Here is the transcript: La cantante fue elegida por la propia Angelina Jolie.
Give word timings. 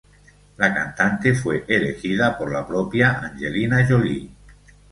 La 0.57 0.73
cantante 0.73 1.31
fue 1.35 1.63
elegida 1.67 2.35
por 2.35 2.51
la 2.51 2.65
propia 2.65 3.19
Angelina 3.19 3.85
Jolie. 3.87 4.31